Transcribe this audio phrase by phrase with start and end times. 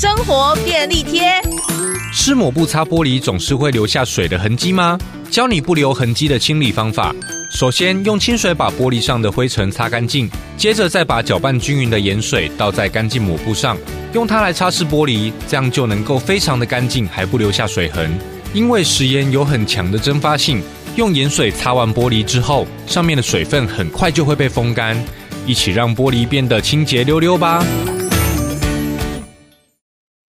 [0.00, 1.30] 生活便利贴。
[2.10, 4.98] 湿抹布擦玻璃总是会留下水的痕迹吗？
[5.30, 7.14] 教你不留痕迹的清理方法。
[7.52, 10.26] 首先用清水把玻璃上的灰尘擦干净
[10.56, 13.76] 接着再把搅拌均匀的盐水倒在干净抹布上
[14.14, 18.10] 用它来擦拭玻璃这样就能够非常的干净还不留下水痕。
[18.54, 20.62] 因为食盐有很强的蒸发性
[20.96, 24.96] 用盐水擦完玻璃之后上面的水分很快就会被风干。
[25.46, 27.62] 一起让玻璃变得清洁溜溜吧。